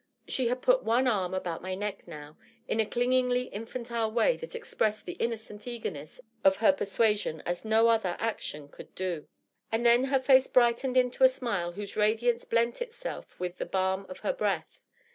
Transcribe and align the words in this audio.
She 0.27 0.47
had 0.47 0.63
put 0.63 0.81
one 0.81 1.07
arm 1.07 1.35
about 1.35 1.61
my 1.61 1.75
neck, 1.75 2.07
now, 2.07 2.35
in 2.67 2.79
a 2.79 2.87
clingingly 2.87 3.43
infantile 3.49 4.09
way 4.09 4.35
that 4.37 4.55
expressed 4.55 5.05
the 5.05 5.11
innocent 5.13 5.67
eagerness 5.67 6.19
of 6.43 6.55
her 6.55 6.73
persuasion 6.73 7.43
as 7.45 7.63
no 7.63 7.87
other 7.87 8.15
action 8.17 8.67
could 8.67 8.95
do. 8.95 9.27
And 9.71 9.85
then 9.85 10.05
her 10.05 10.17
fitce 10.19 10.47
brightened 10.51 10.97
into 10.97 11.23
a 11.23 11.29
smile 11.29 11.73
whose 11.73 11.95
radiance 11.95 12.45
blent 12.45 12.81
itself 12.81 13.39
with 13.39 13.59
the 13.59 13.65
balm 13.67 14.07
of 14.09 14.21
her 14.21 14.33
breath. 14.33 14.79